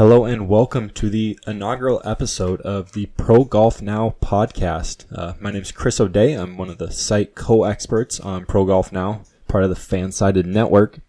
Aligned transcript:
Hello 0.00 0.24
and 0.24 0.48
welcome 0.48 0.88
to 0.88 1.10
the 1.10 1.38
inaugural 1.46 2.00
episode 2.06 2.62
of 2.62 2.92
the 2.92 3.04
Pro 3.18 3.44
Golf 3.44 3.82
Now 3.82 4.16
podcast. 4.22 5.04
Uh, 5.14 5.34
my 5.38 5.50
name 5.50 5.60
is 5.60 5.72
Chris 5.72 6.00
O'Day. 6.00 6.32
I'm 6.32 6.56
one 6.56 6.70
of 6.70 6.78
the 6.78 6.90
site 6.90 7.34
co-experts 7.34 8.18
on 8.18 8.46
Pro 8.46 8.64
Golf 8.64 8.92
Now, 8.92 9.24
part 9.46 9.62
of 9.62 9.68
the 9.68 9.76
Fansided 9.76 10.46
Network. 10.46 11.00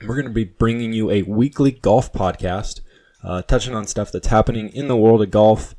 We're 0.00 0.14
going 0.14 0.24
to 0.24 0.32
be 0.32 0.44
bringing 0.44 0.94
you 0.94 1.10
a 1.10 1.20
weekly 1.20 1.70
golf 1.70 2.10
podcast, 2.10 2.80
uh, 3.22 3.42
touching 3.42 3.74
on 3.74 3.86
stuff 3.86 4.10
that's 4.10 4.28
happening 4.28 4.70
in 4.70 4.88
the 4.88 4.96
world 4.96 5.20
of 5.20 5.30
golf, 5.30 5.74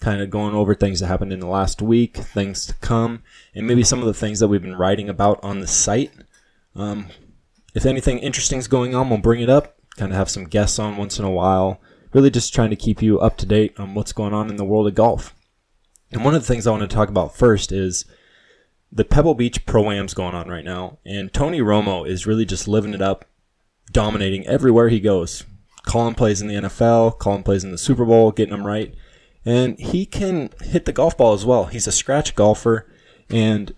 kind 0.00 0.20
of 0.20 0.30
going 0.30 0.56
over 0.56 0.74
things 0.74 0.98
that 0.98 1.06
happened 1.06 1.32
in 1.32 1.38
the 1.38 1.46
last 1.46 1.80
week, 1.80 2.16
things 2.16 2.66
to 2.66 2.74
come, 2.80 3.22
and 3.54 3.68
maybe 3.68 3.84
some 3.84 4.00
of 4.00 4.06
the 4.06 4.14
things 4.14 4.40
that 4.40 4.48
we've 4.48 4.62
been 4.62 4.74
writing 4.74 5.08
about 5.08 5.38
on 5.44 5.60
the 5.60 5.68
site. 5.68 6.10
Um, 6.74 7.06
if 7.72 7.86
anything 7.86 8.18
interesting 8.18 8.58
is 8.58 8.66
going 8.66 8.96
on, 8.96 9.08
we'll 9.08 9.20
bring 9.20 9.40
it 9.40 9.48
up 9.48 9.77
kind 9.98 10.12
of 10.12 10.18
have 10.18 10.30
some 10.30 10.44
guests 10.44 10.78
on 10.78 10.96
once 10.96 11.18
in 11.18 11.24
a 11.24 11.30
while. 11.30 11.80
Really 12.12 12.30
just 12.30 12.54
trying 12.54 12.70
to 12.70 12.76
keep 12.76 13.02
you 13.02 13.20
up 13.20 13.36
to 13.38 13.46
date 13.46 13.78
on 13.78 13.94
what's 13.94 14.12
going 14.12 14.32
on 14.32 14.48
in 14.48 14.56
the 14.56 14.64
world 14.64 14.86
of 14.86 14.94
golf. 14.94 15.34
And 16.10 16.24
one 16.24 16.34
of 16.34 16.40
the 16.40 16.46
things 16.46 16.66
I 16.66 16.70
want 16.70 16.88
to 16.88 16.94
talk 16.94 17.08
about 17.08 17.36
first 17.36 17.70
is 17.70 18.06
the 18.90 19.04
Pebble 19.04 19.34
Beach 19.34 19.66
Pro 19.66 19.90
Am's 19.90 20.14
going 20.14 20.34
on 20.34 20.48
right 20.48 20.64
now. 20.64 20.98
And 21.04 21.32
Tony 21.32 21.60
Romo 21.60 22.08
is 22.08 22.26
really 22.26 22.46
just 22.46 22.66
living 22.66 22.94
it 22.94 23.02
up, 23.02 23.26
dominating 23.92 24.46
everywhere 24.46 24.88
he 24.88 25.00
goes. 25.00 25.44
Calling 25.82 26.14
plays 26.14 26.40
in 26.40 26.48
the 26.48 26.54
NFL, 26.54 27.18
calling 27.18 27.42
plays 27.42 27.64
in 27.64 27.72
the 27.72 27.78
Super 27.78 28.04
Bowl, 28.04 28.32
getting 28.32 28.52
them 28.52 28.66
right. 28.66 28.94
And 29.44 29.78
he 29.78 30.06
can 30.06 30.50
hit 30.62 30.84
the 30.84 30.92
golf 30.92 31.16
ball 31.16 31.34
as 31.34 31.44
well. 31.44 31.66
He's 31.66 31.86
a 31.86 31.92
scratch 31.92 32.34
golfer. 32.34 32.90
And 33.30 33.74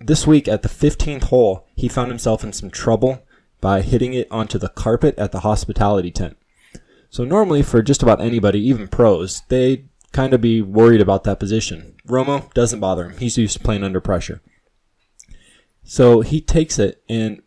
this 0.00 0.26
week 0.26 0.48
at 0.48 0.62
the 0.62 0.68
15th 0.68 1.24
hole, 1.24 1.66
he 1.76 1.88
found 1.88 2.10
himself 2.10 2.42
in 2.42 2.52
some 2.52 2.70
trouble 2.70 3.23
by 3.64 3.80
hitting 3.80 4.12
it 4.12 4.28
onto 4.30 4.58
the 4.58 4.68
carpet 4.68 5.18
at 5.18 5.32
the 5.32 5.40
hospitality 5.40 6.10
tent. 6.10 6.36
So 7.08 7.24
normally 7.24 7.62
for 7.62 7.80
just 7.80 8.02
about 8.02 8.20
anybody, 8.20 8.60
even 8.68 8.88
pros, 8.88 9.40
they 9.48 9.86
kind 10.12 10.34
of 10.34 10.42
be 10.42 10.60
worried 10.60 11.00
about 11.00 11.24
that 11.24 11.40
position. 11.40 11.96
Romo 12.06 12.52
doesn't 12.52 12.80
bother 12.80 13.08
him. 13.08 13.16
He's 13.16 13.38
used 13.38 13.56
to 13.56 13.64
playing 13.64 13.82
under 13.82 14.02
pressure. 14.02 14.42
So 15.82 16.20
he 16.20 16.42
takes 16.42 16.78
it 16.78 17.02
and 17.08 17.40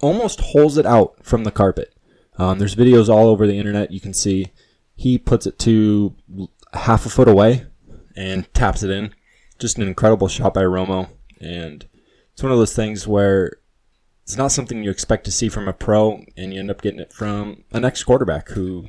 almost 0.00 0.40
holds 0.40 0.78
it 0.78 0.86
out 0.86 1.22
from 1.22 1.44
the 1.44 1.50
carpet. 1.50 1.94
Um, 2.38 2.58
there's 2.58 2.74
videos 2.74 3.10
all 3.10 3.28
over 3.28 3.46
the 3.46 3.58
internet. 3.58 3.90
You 3.90 4.00
can 4.00 4.14
see 4.14 4.52
he 4.94 5.18
puts 5.18 5.46
it 5.46 5.58
to 5.58 6.16
half 6.72 7.04
a 7.04 7.10
foot 7.10 7.28
away 7.28 7.66
and 8.16 8.50
taps 8.54 8.82
it 8.82 8.90
in. 8.90 9.14
Just 9.58 9.76
an 9.76 9.86
incredible 9.86 10.28
shot 10.28 10.54
by 10.54 10.62
Romo. 10.62 11.10
And 11.42 11.86
it's 12.32 12.42
one 12.42 12.52
of 12.52 12.58
those 12.58 12.74
things 12.74 13.06
where 13.06 13.58
it's 14.22 14.36
not 14.36 14.52
something 14.52 14.82
you 14.82 14.90
expect 14.90 15.24
to 15.24 15.32
see 15.32 15.48
from 15.48 15.68
a 15.68 15.72
pro, 15.72 16.24
and 16.36 16.52
you 16.52 16.60
end 16.60 16.70
up 16.70 16.82
getting 16.82 17.00
it 17.00 17.12
from 17.12 17.64
an 17.72 17.84
ex 17.84 18.02
quarterback 18.04 18.50
who 18.50 18.86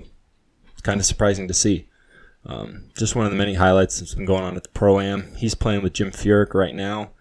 is 0.76 0.82
kind 0.82 1.00
of 1.00 1.06
surprising 1.06 1.48
to 1.48 1.54
see. 1.54 1.88
Um, 2.46 2.90
just 2.98 3.16
one 3.16 3.26
of 3.26 3.32
the 3.32 3.38
many 3.38 3.54
highlights 3.56 4.00
that's 4.00 4.16
been 4.16 4.26
going 4.26 4.44
on 4.44 4.56
at 4.56 4.64
the 4.64 4.70
Pro 4.70 5.00
Am. 5.00 5.34
He's 5.36 5.56
playing 5.56 5.82
with 5.82 5.94
Jim 5.94 6.12
Furyk 6.12 6.54
right 6.54 6.76
now. 6.76 7.12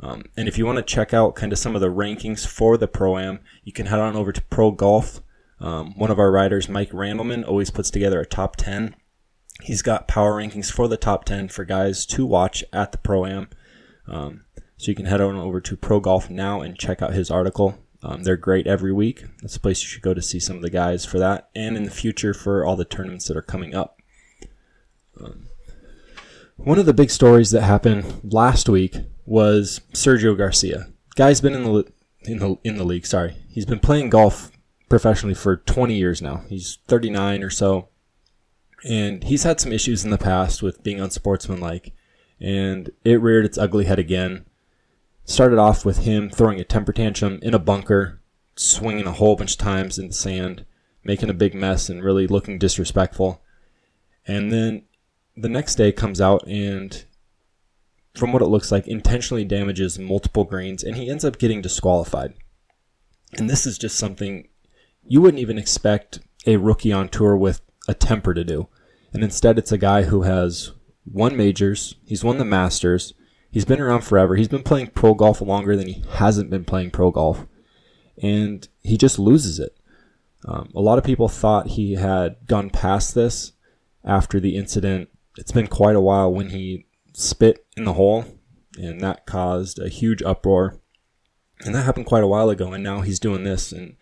Um, 0.00 0.24
and 0.36 0.48
if 0.48 0.58
you 0.58 0.66
want 0.66 0.78
to 0.78 0.82
check 0.82 1.14
out 1.14 1.36
kind 1.36 1.52
of 1.52 1.58
some 1.58 1.76
of 1.76 1.80
the 1.80 1.88
rankings 1.88 2.44
for 2.46 2.76
the 2.76 2.88
Pro 2.88 3.16
Am, 3.18 3.38
you 3.62 3.72
can 3.72 3.86
head 3.86 4.00
on 4.00 4.16
over 4.16 4.32
to 4.32 4.42
Pro 4.42 4.72
Golf. 4.72 5.20
Um, 5.60 5.96
one 5.96 6.10
of 6.10 6.18
our 6.18 6.32
writers, 6.32 6.68
Mike 6.68 6.90
Randleman, 6.90 7.46
always 7.46 7.70
puts 7.70 7.90
together 7.90 8.20
a 8.20 8.26
top 8.26 8.56
10. 8.56 8.96
He's 9.62 9.82
got 9.82 10.08
power 10.08 10.32
rankings 10.32 10.72
for 10.72 10.88
the 10.88 10.96
top 10.96 11.24
10 11.24 11.48
for 11.48 11.64
guys 11.64 12.04
to 12.06 12.26
watch 12.26 12.64
at 12.72 12.90
the 12.90 12.98
Pro 12.98 13.26
Am. 13.26 13.48
So 14.76 14.90
you 14.90 14.94
can 14.94 15.06
head 15.06 15.20
on 15.20 15.36
over 15.36 15.60
to 15.60 15.76
Pro 15.76 16.00
Golf 16.00 16.28
now 16.28 16.60
and 16.60 16.78
check 16.78 17.02
out 17.02 17.12
his 17.12 17.30
article. 17.30 17.78
Um, 18.02 18.24
they're 18.24 18.36
great 18.36 18.66
every 18.66 18.92
week. 18.92 19.24
That's 19.40 19.56
a 19.56 19.60
place 19.60 19.80
you 19.82 19.88
should 19.88 20.02
go 20.02 20.12
to 20.12 20.22
see 20.22 20.40
some 20.40 20.56
of 20.56 20.62
the 20.62 20.70
guys 20.70 21.04
for 21.04 21.18
that, 21.20 21.50
and 21.54 21.76
in 21.76 21.84
the 21.84 21.90
future 21.90 22.34
for 22.34 22.64
all 22.64 22.74
the 22.74 22.84
tournaments 22.84 23.28
that 23.28 23.36
are 23.36 23.42
coming 23.42 23.74
up. 23.74 24.00
Um, 25.20 25.46
one 26.56 26.78
of 26.78 26.86
the 26.86 26.94
big 26.94 27.10
stories 27.10 27.52
that 27.52 27.62
happened 27.62 28.20
last 28.24 28.68
week 28.68 28.96
was 29.24 29.80
Sergio 29.92 30.36
Garcia. 30.36 30.88
Guy's 31.14 31.40
been 31.40 31.54
in 31.54 31.64
the 31.64 31.92
in 32.24 32.38
the 32.38 32.56
in 32.64 32.76
the 32.76 32.84
league. 32.84 33.06
Sorry, 33.06 33.36
he's 33.48 33.66
been 33.66 33.78
playing 33.78 34.10
golf 34.10 34.50
professionally 34.88 35.34
for 35.34 35.56
20 35.56 35.94
years 35.94 36.20
now. 36.20 36.42
He's 36.48 36.78
39 36.88 37.42
or 37.42 37.50
so, 37.50 37.88
and 38.84 39.22
he's 39.24 39.44
had 39.44 39.60
some 39.60 39.72
issues 39.72 40.04
in 40.04 40.10
the 40.10 40.18
past 40.18 40.62
with 40.62 40.82
being 40.82 41.00
unsportsmanlike, 41.00 41.92
and 42.40 42.90
it 43.04 43.20
reared 43.20 43.44
its 43.44 43.58
ugly 43.58 43.84
head 43.84 44.00
again 44.00 44.44
started 45.24 45.58
off 45.58 45.84
with 45.84 45.98
him 45.98 46.30
throwing 46.30 46.60
a 46.60 46.64
temper 46.64 46.92
tantrum 46.92 47.38
in 47.42 47.54
a 47.54 47.58
bunker, 47.58 48.20
swinging 48.56 49.06
a 49.06 49.12
whole 49.12 49.36
bunch 49.36 49.52
of 49.52 49.58
times 49.58 49.98
in 49.98 50.08
the 50.08 50.14
sand, 50.14 50.64
making 51.04 51.30
a 51.30 51.34
big 51.34 51.54
mess 51.54 51.88
and 51.88 52.02
really 52.02 52.26
looking 52.26 52.58
disrespectful. 52.58 53.42
And 54.26 54.52
then 54.52 54.84
the 55.36 55.48
next 55.48 55.76
day 55.76 55.92
comes 55.92 56.20
out 56.20 56.46
and 56.46 57.04
from 58.14 58.32
what 58.32 58.42
it 58.42 58.46
looks 58.46 58.70
like 58.70 58.86
intentionally 58.86 59.44
damages 59.44 59.98
multiple 59.98 60.44
greens 60.44 60.82
and 60.82 60.96
he 60.96 61.08
ends 61.08 61.24
up 61.24 61.38
getting 61.38 61.62
disqualified. 61.62 62.34
And 63.38 63.48
this 63.48 63.64
is 63.64 63.78
just 63.78 63.98
something 63.98 64.48
you 65.04 65.20
wouldn't 65.20 65.40
even 65.40 65.58
expect 65.58 66.20
a 66.46 66.56
rookie 66.56 66.92
on 66.92 67.08
tour 67.08 67.36
with 67.36 67.62
a 67.88 67.94
temper 67.94 68.34
to 68.34 68.44
do. 68.44 68.68
And 69.12 69.24
instead 69.24 69.58
it's 69.58 69.72
a 69.72 69.78
guy 69.78 70.02
who 70.04 70.22
has 70.22 70.72
won 71.06 71.36
majors, 71.36 71.96
he's 72.04 72.22
won 72.22 72.38
the 72.38 72.44
Masters, 72.44 73.14
He's 73.52 73.66
been 73.66 73.80
around 73.82 74.00
forever. 74.00 74.34
He's 74.34 74.48
been 74.48 74.62
playing 74.62 74.88
pro 74.88 75.12
golf 75.12 75.42
longer 75.42 75.76
than 75.76 75.86
he 75.86 76.02
hasn't 76.12 76.48
been 76.48 76.64
playing 76.64 76.90
pro 76.90 77.10
golf. 77.10 77.46
And 78.20 78.66
he 78.82 78.96
just 78.96 79.18
loses 79.18 79.58
it. 79.58 79.78
Um, 80.48 80.70
a 80.74 80.80
lot 80.80 80.96
of 80.96 81.04
people 81.04 81.28
thought 81.28 81.68
he 81.68 81.94
had 81.94 82.36
gone 82.46 82.70
past 82.70 83.14
this 83.14 83.52
after 84.04 84.40
the 84.40 84.56
incident. 84.56 85.10
It's 85.36 85.52
been 85.52 85.66
quite 85.66 85.96
a 85.96 86.00
while 86.00 86.32
when 86.32 86.48
he 86.48 86.86
spit 87.12 87.66
in 87.76 87.84
the 87.84 87.92
hole, 87.92 88.24
and 88.78 89.00
that 89.02 89.26
caused 89.26 89.78
a 89.78 89.90
huge 89.90 90.22
uproar. 90.22 90.80
And 91.60 91.74
that 91.74 91.82
happened 91.82 92.06
quite 92.06 92.24
a 92.24 92.28
while 92.28 92.48
ago, 92.48 92.72
and 92.72 92.82
now 92.82 93.02
he's 93.02 93.20
doing 93.20 93.44
this, 93.44 93.70
and 93.70 93.96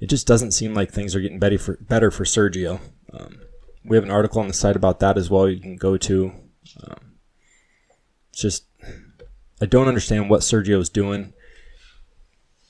it 0.00 0.08
just 0.08 0.26
doesn't 0.26 0.52
seem 0.52 0.72
like 0.72 0.90
things 0.90 1.14
are 1.14 1.20
getting 1.20 1.38
better 1.38 1.58
for, 1.58 1.76
better 1.82 2.10
for 2.10 2.24
Sergio. 2.24 2.80
Um, 3.12 3.42
we 3.84 3.96
have 3.96 4.04
an 4.04 4.10
article 4.10 4.40
on 4.40 4.48
the 4.48 4.54
site 4.54 4.74
about 4.74 5.00
that 5.00 5.18
as 5.18 5.28
well. 5.28 5.48
You 5.48 5.60
can 5.60 5.76
go 5.76 5.98
to. 5.98 6.32
Um, 6.82 7.10
just 8.32 8.64
I 9.60 9.66
don't 9.66 9.88
understand 9.88 10.30
what 10.30 10.40
Sergio 10.40 10.80
is 10.80 10.88
doing. 10.88 11.32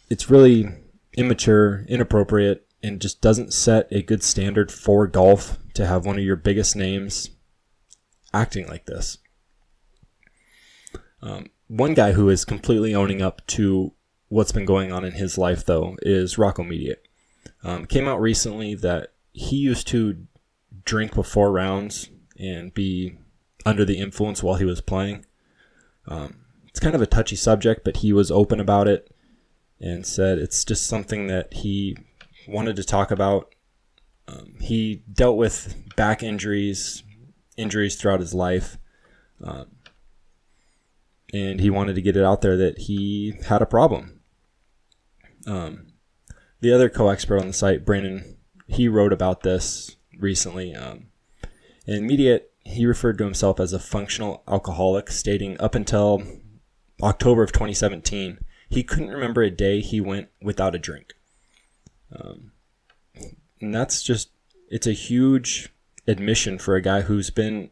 It's 0.09 0.31
really 0.31 0.69
immature, 1.17 1.84
inappropriate, 1.89 2.67
and 2.83 3.01
just 3.01 3.21
doesn't 3.21 3.53
set 3.53 3.87
a 3.91 4.03
good 4.03 4.23
standard 4.23 4.73
for 4.73 5.06
golf 5.06 5.59
to 5.75 5.87
have 5.87 6.05
one 6.05 6.19
of 6.19 6.25
your 6.25 6.37
biggest 6.37 6.75
names 6.75 7.31
acting 8.33 8.67
like 8.67 8.87
this. 8.87 9.19
Um, 11.23 11.51
one 11.69 11.95
guy 11.95 12.12
who 12.12 12.28
is 12.28 12.45
completely 12.45 12.95
owning 12.95 13.22
up 13.22 13.47
to 13.49 13.93
what's 14.28 14.53
been 14.53 14.65
going 14.65 14.91
on 14.91 15.05
in 15.05 15.12
his 15.12 15.37
life, 15.37 15.65
though, 15.65 15.97
is 16.03 16.39
Rocco 16.39 16.65
Mediate. 16.65 17.07
Um, 17.62 17.84
came 17.84 18.09
out 18.09 18.21
recently 18.21 18.75
that 18.77 19.12
he 19.33 19.57
used 19.57 19.87
to 19.89 20.27
drink 20.84 21.15
before 21.15 21.53
rounds 21.53 22.11
and 22.39 22.72
be 22.72 23.19
under 23.67 23.84
the 23.84 23.99
influence 23.99 24.43
while 24.43 24.57
he 24.57 24.65
was 24.65 24.81
playing. 24.81 25.27
Um, 26.09 26.40
it's 26.70 26.81
kind 26.81 26.94
of 26.94 27.03
a 27.03 27.06
touchy 27.06 27.36
subject, 27.36 27.84
but 27.84 27.98
he 27.98 28.12
was 28.12 28.31
open 28.31 28.60
about 28.60 28.88
it 28.88 29.14
and 29.81 30.06
said 30.06 30.38
it's 30.38 30.64
just 30.64 30.86
something 30.86 31.26
that 31.26 31.53
he 31.53 31.97
wanted 32.48 32.76
to 32.76 32.84
talk 32.84 33.10
about. 33.10 33.54
Um, 34.28 34.54
he 34.60 35.03
dealt 35.12 35.36
with 35.36 35.75
back 35.97 36.22
injuries, 36.22 37.03
injuries 37.56 37.97
throughout 37.97 38.20
his 38.20 38.34
life, 38.34 38.78
um, 39.42 39.66
and 41.32 41.60
he 41.60 41.70
wanted 41.70 41.94
to 41.94 42.03
get 42.03 42.16
it 42.16 42.25
out 42.25 42.41
there 42.41 42.56
that 42.56 42.78
he 42.78 43.34
had 43.47 43.62
a 43.62 43.66
problem. 43.66 44.20
Um, 45.47 45.88
the 46.60 46.72
other 46.72 46.88
co-expert 46.88 47.41
on 47.41 47.48
the 47.48 47.53
site, 47.53 47.84
Brandon, 47.84 48.36
he 48.66 48.86
wrote 48.86 49.12
about 49.12 49.42
this 49.42 49.97
recently. 50.18 50.74
Um, 50.74 51.06
in 51.86 52.06
Mediate, 52.06 52.50
he 52.65 52.86
referred 52.86 53.18
to 53.18 53.24
himself 53.24 53.59
as 53.59 53.72
a 53.72 53.78
functional 53.80 54.45
alcoholic, 54.47 55.10
stating 55.10 55.60
up 55.60 55.74
until 55.74 56.22
October 57.02 57.42
of 57.42 57.52
2017, 57.52 58.38
he 58.68 58.82
couldn't 58.82 59.08
remember 59.08 59.42
a 59.42 59.50
day 59.50 59.80
he 59.80 60.00
went 60.00 60.28
without 60.41 60.74
a 60.74 60.78
drink. 60.78 61.14
Um, 62.14 62.52
and 63.60 63.74
that's 63.74 64.02
just, 64.02 64.30
it's 64.68 64.86
a 64.86 64.92
huge 64.92 65.70
admission 66.06 66.58
for 66.58 66.76
a 66.76 66.82
guy 66.82 67.02
who's 67.02 67.30
been 67.30 67.70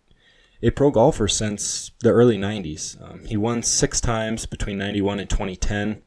a 0.63 0.71
pro 0.71 0.91
golfer 0.91 1.29
since 1.29 1.93
the 2.01 2.11
early 2.11 2.37
90s. 2.37 3.01
Um, 3.03 3.25
he 3.25 3.37
won 3.37 3.63
six 3.63 4.01
times 4.01 4.47
between 4.47 4.79
91 4.79 5.21
and 5.21 5.31
2010. 5.31 6.03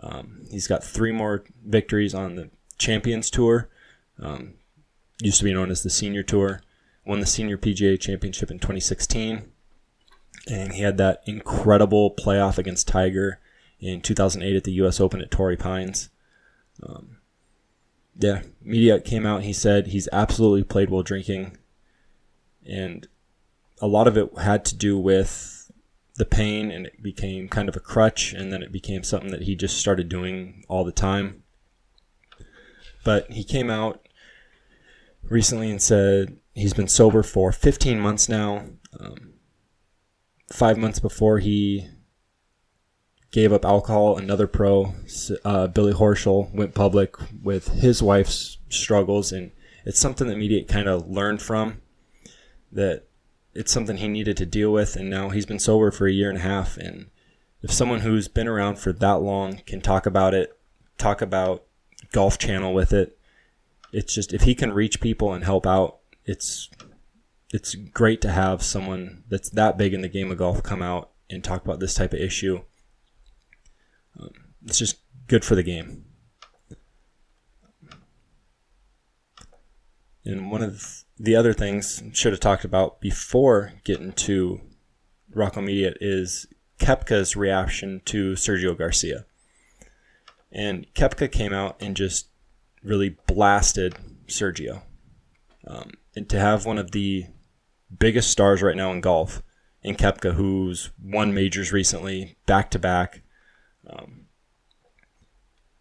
Um, 0.00 0.44
he's 0.50 0.68
got 0.68 0.84
three 0.84 1.12
more 1.12 1.44
victories 1.64 2.14
on 2.14 2.36
the 2.36 2.50
Champions 2.78 3.30
Tour, 3.30 3.68
um, 4.20 4.54
used 5.20 5.38
to 5.38 5.44
be 5.44 5.52
known 5.52 5.70
as 5.70 5.82
the 5.82 5.90
Senior 5.90 6.22
Tour. 6.22 6.60
Won 7.04 7.20
the 7.20 7.26
Senior 7.26 7.56
PGA 7.56 7.98
Championship 7.98 8.50
in 8.50 8.58
2016 8.58 9.50
and 10.46 10.72
he 10.72 10.82
had 10.82 10.98
that 10.98 11.22
incredible 11.26 12.10
playoff 12.10 12.58
against 12.58 12.88
Tiger 12.88 13.40
in 13.80 14.00
2008 14.00 14.56
at 14.56 14.64
the 14.64 14.72
U.S. 14.72 15.00
Open 15.00 15.20
at 15.20 15.30
Torrey 15.30 15.56
Pines. 15.56 16.10
Um, 16.82 17.18
yeah, 18.16 18.42
Mediate 18.62 19.04
came 19.04 19.26
out. 19.26 19.42
He 19.42 19.52
said 19.52 19.88
he's 19.88 20.08
absolutely 20.12 20.64
played 20.64 20.90
while 20.90 21.02
drinking, 21.02 21.56
and 22.66 23.06
a 23.80 23.86
lot 23.86 24.08
of 24.08 24.16
it 24.16 24.36
had 24.38 24.64
to 24.66 24.76
do 24.76 24.98
with 24.98 25.70
the 26.16 26.24
pain, 26.24 26.70
and 26.70 26.86
it 26.86 27.02
became 27.02 27.48
kind 27.48 27.68
of 27.68 27.76
a 27.76 27.80
crutch, 27.80 28.32
and 28.32 28.52
then 28.52 28.62
it 28.62 28.72
became 28.72 29.04
something 29.04 29.30
that 29.30 29.42
he 29.42 29.54
just 29.54 29.78
started 29.78 30.08
doing 30.08 30.64
all 30.68 30.84
the 30.84 30.92
time. 30.92 31.44
But 33.04 33.30
he 33.30 33.44
came 33.44 33.70
out 33.70 34.08
recently 35.22 35.70
and 35.70 35.80
said 35.80 36.38
he's 36.54 36.74
been 36.74 36.88
sober 36.88 37.22
for 37.22 37.52
15 37.52 38.00
months 38.00 38.28
now. 38.28 38.64
Um, 38.98 39.34
five 40.52 40.78
months 40.78 40.98
before 40.98 41.38
he 41.38 41.88
gave 43.30 43.52
up 43.52 43.64
alcohol. 43.64 44.16
Another 44.16 44.46
pro, 44.46 44.94
uh, 45.44 45.66
Billy 45.68 45.92
Horschel, 45.92 46.52
went 46.54 46.74
public 46.74 47.14
with 47.42 47.68
his 47.68 48.02
wife's 48.02 48.58
struggles, 48.68 49.32
and 49.32 49.52
it's 49.84 50.00
something 50.00 50.28
that 50.28 50.38
Mediate 50.38 50.68
kind 50.68 50.88
of 50.88 51.08
learned 51.08 51.42
from. 51.42 51.80
That 52.72 53.04
it's 53.54 53.72
something 53.72 53.96
he 53.96 54.08
needed 54.08 54.36
to 54.38 54.46
deal 54.46 54.72
with, 54.72 54.96
and 54.96 55.08
now 55.08 55.30
he's 55.30 55.46
been 55.46 55.58
sober 55.58 55.90
for 55.90 56.06
a 56.06 56.12
year 56.12 56.28
and 56.28 56.38
a 56.38 56.42
half. 56.42 56.76
And 56.76 57.10
if 57.62 57.72
someone 57.72 58.00
who's 58.00 58.28
been 58.28 58.48
around 58.48 58.78
for 58.78 58.92
that 58.92 59.20
long 59.20 59.62
can 59.66 59.80
talk 59.80 60.06
about 60.06 60.34
it, 60.34 60.58
talk 60.96 61.20
about 61.22 61.64
Golf 62.12 62.38
Channel 62.38 62.72
with 62.72 62.92
it, 62.92 63.18
it's 63.92 64.14
just 64.14 64.32
if 64.32 64.42
he 64.42 64.54
can 64.54 64.72
reach 64.72 65.00
people 65.00 65.32
and 65.32 65.44
help 65.44 65.66
out, 65.66 65.98
it's 66.24 66.68
it's 67.52 67.74
great 67.74 68.20
to 68.20 68.30
have 68.30 68.62
someone 68.62 69.24
that's 69.28 69.50
that 69.50 69.78
big 69.78 69.94
in 69.94 70.02
the 70.02 70.08
game 70.08 70.30
of 70.30 70.38
golf 70.38 70.62
come 70.62 70.82
out 70.82 71.10
and 71.30 71.42
talk 71.42 71.64
about 71.64 71.80
this 71.80 71.94
type 71.94 72.12
of 72.12 72.20
issue 72.20 72.60
um, 74.18 74.30
it's 74.64 74.78
just 74.78 74.98
good 75.26 75.44
for 75.44 75.54
the 75.54 75.62
game. 75.62 76.04
And 80.24 80.50
one 80.50 80.62
of 80.62 81.04
the 81.18 81.36
other 81.36 81.54
things 81.54 82.02
I 82.04 82.10
should 82.12 82.32
have 82.32 82.40
talked 82.40 82.64
about 82.64 83.00
before 83.00 83.72
getting 83.84 84.12
to 84.12 84.60
Rocco 85.34 85.62
Mediate 85.62 85.96
is 86.00 86.46
Koepka's 86.78 87.34
reaction 87.34 88.02
to 88.06 88.32
Sergio 88.32 88.76
Garcia. 88.76 89.24
And 90.52 90.86
Koepka 90.94 91.30
came 91.30 91.52
out 91.52 91.80
and 91.80 91.96
just 91.96 92.28
really 92.82 93.16
blasted 93.26 93.94
Sergio. 94.26 94.82
Um, 95.66 95.92
and 96.14 96.28
to 96.28 96.38
have 96.38 96.66
one 96.66 96.78
of 96.78 96.90
the 96.90 97.26
biggest 97.96 98.30
stars 98.30 98.62
right 98.62 98.76
now 98.76 98.92
in 98.92 99.00
golf, 99.00 99.42
in 99.82 99.94
Koepka, 99.94 100.34
who's 100.34 100.90
won 101.02 101.32
majors 101.32 101.72
recently, 101.72 102.36
back 102.46 102.70
to 102.72 102.78
back, 102.78 103.22
um, 103.86 104.26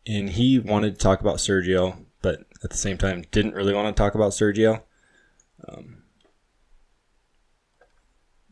and 0.06 0.30
he 0.30 0.58
wanted 0.58 0.94
to 0.94 1.00
talk 1.00 1.20
about 1.20 1.38
Sergio, 1.38 2.06
but 2.22 2.46
at 2.64 2.70
the 2.70 2.78
same 2.78 2.98
time 2.98 3.26
didn't 3.32 3.56
really 3.56 3.74
want 3.74 3.94
to 3.96 4.02
talk 4.02 4.16
about 4.16 4.32
Sergio. 4.32 4.82
Um, 5.68 6.04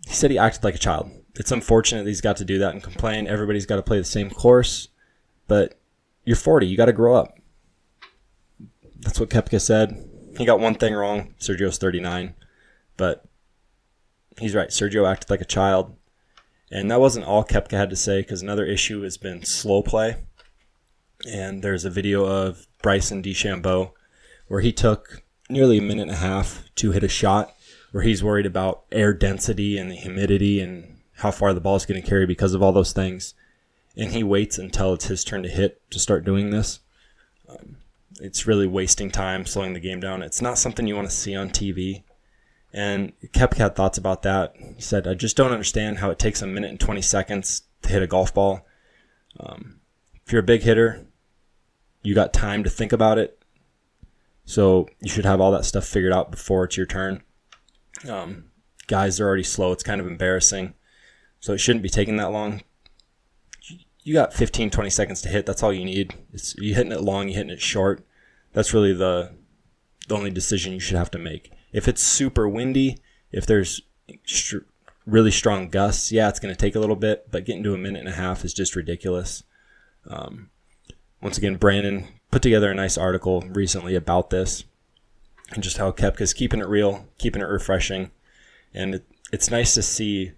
he 0.05 0.13
said 0.13 0.31
he 0.31 0.37
acted 0.37 0.63
like 0.63 0.75
a 0.75 0.79
child. 0.79 1.11
It's 1.35 1.51
unfortunate 1.51 2.03
that 2.03 2.09
he's 2.09 2.21
got 2.21 2.37
to 2.37 2.45
do 2.45 2.59
that 2.59 2.73
and 2.73 2.83
complain. 2.83 3.27
Everybody's 3.27 3.65
got 3.65 3.77
to 3.77 3.83
play 3.83 3.97
the 3.97 4.03
same 4.03 4.29
course, 4.29 4.89
but 5.47 5.79
you're 6.25 6.35
40. 6.35 6.67
You 6.67 6.77
got 6.77 6.85
to 6.85 6.93
grow 6.93 7.15
up. 7.15 7.37
That's 8.99 9.19
what 9.19 9.29
Koepka 9.29 9.61
said. 9.61 10.09
He 10.37 10.45
got 10.45 10.59
one 10.59 10.75
thing 10.75 10.93
wrong. 10.93 11.33
Sergio's 11.39 11.77
39, 11.77 12.33
but 12.97 13.25
he's 14.39 14.55
right. 14.55 14.69
Sergio 14.69 15.09
acted 15.09 15.29
like 15.29 15.41
a 15.41 15.45
child. 15.45 15.95
And 16.71 16.89
that 16.89 16.99
wasn't 16.99 17.25
all 17.25 17.43
Koepka 17.43 17.77
had 17.77 17.89
to 17.91 17.95
say 17.95 18.21
because 18.21 18.41
another 18.41 18.65
issue 18.65 19.01
has 19.03 19.17
been 19.17 19.43
slow 19.43 19.81
play. 19.81 20.17
And 21.31 21.61
there's 21.61 21.85
a 21.85 21.89
video 21.89 22.25
of 22.25 22.67
Bryson 22.81 23.21
DeChambeau 23.23 23.91
where 24.47 24.61
he 24.61 24.71
took 24.71 25.23
nearly 25.49 25.77
a 25.77 25.81
minute 25.81 26.03
and 26.03 26.11
a 26.11 26.15
half 26.15 26.63
to 26.75 26.91
hit 26.91 27.03
a 27.03 27.07
shot 27.07 27.53
where 27.91 28.03
he's 28.03 28.23
worried 28.23 28.45
about 28.45 28.83
air 28.91 29.13
density 29.13 29.77
and 29.77 29.89
the 29.89 29.95
humidity 29.95 30.59
and 30.59 30.97
how 31.17 31.31
far 31.31 31.53
the 31.53 31.61
ball 31.61 31.75
is 31.75 31.85
going 31.85 32.01
to 32.01 32.07
carry 32.07 32.25
because 32.25 32.53
of 32.53 32.61
all 32.61 32.73
those 32.73 32.91
things. 32.91 33.33
And 33.95 34.11
he 34.11 34.23
waits 34.23 34.57
until 34.57 34.93
it's 34.93 35.05
his 35.05 35.23
turn 35.23 35.43
to 35.43 35.49
hit 35.49 35.79
to 35.91 35.99
start 35.99 36.25
doing 36.25 36.49
this. 36.49 36.81
Um, 37.47 37.77
it's 38.19 38.47
really 38.47 38.67
wasting 38.67 39.11
time, 39.11 39.45
slowing 39.45 39.73
the 39.73 39.79
game 39.79 39.99
down. 39.99 40.21
It's 40.21 40.41
not 40.41 40.57
something 40.57 40.87
you 40.87 40.95
want 40.95 41.09
to 41.09 41.15
see 41.15 41.35
on 41.35 41.49
TV. 41.49 42.03
And 42.75 43.13
Koepka 43.31 43.55
had 43.55 43.73
thoughts 43.73 43.97
about 43.97 44.23
that. 44.23 44.53
He 44.75 44.81
said, 44.81 45.07
I 45.07 45.13
just 45.13 45.37
don't 45.37 45.53
understand 45.53 45.99
how 45.99 46.09
it 46.11 46.19
takes 46.19 46.41
a 46.41 46.47
minute 46.47 46.69
and 46.69 46.79
20 46.79 47.01
seconds 47.01 47.61
to 47.83 47.89
hit 47.89 48.03
a 48.03 48.07
golf 48.07 48.33
ball. 48.33 48.67
Um, 49.39 49.79
if 50.25 50.33
you're 50.33 50.41
a 50.41 50.43
big 50.43 50.61
hitter, 50.61 51.07
you 52.03 52.13
got 52.13 52.33
time 52.33 52.65
to 52.65 52.69
think 52.69 52.91
about 52.91 53.17
it. 53.17 53.41
So 54.43 54.89
you 54.99 55.09
should 55.09 55.23
have 55.23 55.39
all 55.39 55.53
that 55.53 55.63
stuff 55.63 55.85
figured 55.85 56.11
out 56.11 56.31
before 56.31 56.65
it's 56.65 56.75
your 56.75 56.85
turn. 56.85 57.23
Um, 58.09 58.51
guys 58.87 59.21
are 59.21 59.25
already 59.25 59.43
slow. 59.43 59.71
It's 59.71 59.81
kind 59.81 60.01
of 60.01 60.07
embarrassing. 60.07 60.73
So 61.39 61.53
it 61.53 61.59
shouldn't 61.59 61.83
be 61.83 61.89
taking 61.89 62.17
that 62.17 62.33
long. 62.33 62.61
You 64.03 64.13
got 64.13 64.33
15, 64.33 64.69
20 64.69 64.89
seconds 64.89 65.21
to 65.21 65.29
hit. 65.29 65.45
That's 65.45 65.63
all 65.63 65.71
you 65.71 65.85
need. 65.85 66.13
It's, 66.33 66.53
you 66.57 66.75
hitting 66.75 66.91
it 66.91 66.99
long, 66.99 67.29
You're 67.29 67.37
hitting 67.37 67.53
it 67.53 67.61
short. 67.61 68.05
That's 68.51 68.73
really 68.73 68.93
the, 68.93 69.31
the 70.09 70.15
only 70.17 70.29
decision 70.29 70.73
you 70.73 70.81
should 70.81 70.97
have 70.97 71.11
to 71.11 71.17
make. 71.17 71.54
If 71.75 71.89
it's 71.89 72.01
super 72.01 72.47
windy, 72.47 72.99
if 73.33 73.45
there's 73.45 73.81
really 75.05 75.29
strong 75.29 75.67
gusts, 75.67 76.09
yeah, 76.09 76.29
it's 76.29 76.39
going 76.39 76.55
to 76.55 76.57
take 76.57 76.73
a 76.73 76.79
little 76.79 76.95
bit, 76.95 77.29
but 77.29 77.43
getting 77.43 77.63
to 77.63 77.73
a 77.73 77.77
minute 77.77 77.99
and 77.99 78.07
a 78.07 78.13
half 78.13 78.45
is 78.45 78.53
just 78.53 78.77
ridiculous. 78.77 79.43
Um, 80.07 80.51
once 81.21 81.37
again, 81.37 81.57
Brandon 81.57 82.07
put 82.31 82.41
together 82.41 82.71
a 82.71 82.75
nice 82.75 82.97
article 82.97 83.41
recently 83.41 83.93
about 83.93 84.29
this 84.29 84.63
and 85.51 85.61
just 85.61 85.75
how 85.75 85.91
Koepka's 85.91 86.33
keeping 86.33 86.61
it 86.61 86.67
real, 86.69 87.09
keeping 87.17 87.41
it 87.41 87.49
refreshing. 87.49 88.11
And 88.73 88.95
it, 88.95 89.05
it's 89.33 89.51
nice 89.51 89.73
to 89.73 89.81
see 89.81 90.31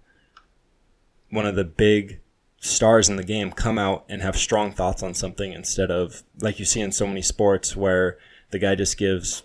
one 1.30 1.46
of 1.46 1.54
the 1.54 1.64
big 1.64 2.20
stars 2.60 3.10
in 3.10 3.16
the 3.16 3.24
game 3.24 3.52
come 3.52 3.78
out 3.78 4.06
and 4.10 4.24
have 4.24 4.38
strong 4.38 4.72
thoughts 4.72 5.04
on 5.04 5.14
something 5.14 5.54
instead 5.54 5.92
of 5.92 6.24
like 6.40 6.58
you 6.58 6.66
see 6.66 6.82
in 6.82 6.92
so 6.92 7.06
many 7.06 7.22
sports 7.22 7.76
where 7.76 8.18
the 8.50 8.58
guy 8.58 8.74
just 8.74 8.98
gives 8.98 9.44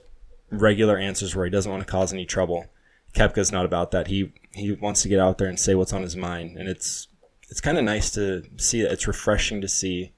regular 0.53 0.99
answers 0.99 1.35
where 1.35 1.45
he 1.45 1.51
doesn't 1.51 1.71
want 1.71 1.85
to 1.85 1.91
cause 1.91 2.13
any 2.13 2.25
trouble. 2.25 2.67
Koepka's 3.15 3.53
not 3.53 3.65
about 3.65 3.91
that. 3.91 4.07
He 4.07 4.33
he 4.53 4.73
wants 4.73 5.03
to 5.03 5.09
get 5.09 5.19
out 5.19 5.39
there 5.39 5.49
and 5.49 5.59
say 5.59 5.75
what's 5.75 5.93
on 5.93 6.03
his 6.03 6.17
mind, 6.17 6.57
and 6.57 6.69
it's 6.69 7.09
it's 7.49 7.61
kind 7.61 7.79
of 7.79 7.85
nice 7.85 8.11
to 8.13 8.45
see 8.57 8.83
that. 8.83 8.93
It's 8.93 9.07
refreshing 9.07 9.61
to 9.61 9.69
see 9.69 10.13